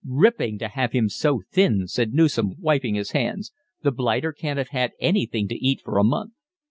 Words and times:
"Ripping 0.03 0.57
to 0.57 0.67
have 0.67 0.93
him 0.93 1.09
so 1.09 1.43
thin," 1.51 1.85
said 1.85 2.11
Newson, 2.11 2.55
wiping 2.57 2.95
his 2.95 3.11
hands. 3.11 3.51
"The 3.83 3.91
blighter 3.91 4.33
can't 4.33 4.57
have 4.57 4.69
had 4.69 4.93
anything 4.99 5.47
to 5.49 5.63
eat 5.63 5.79
for 5.79 5.99
a 5.99 6.03
month." 6.03 6.33